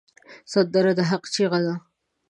سندره 0.51 0.91
د 0.97 0.99
حق 1.09 1.23
چیغه 1.33 1.59
ده 1.65 1.73